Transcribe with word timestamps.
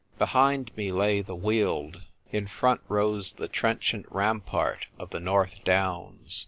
Behind 0.17 0.75
me 0.75 0.91
lay 0.91 1.21
the 1.21 1.35
Weald; 1.35 2.01
in 2.31 2.47
front 2.47 2.81
rose 2.87 3.33
the 3.33 3.47
trenchant 3.47 4.07
ram 4.09 4.41
part 4.41 4.87
of 4.97 5.11
the 5.11 5.19
North 5.19 5.63
Downs. 5.63 6.39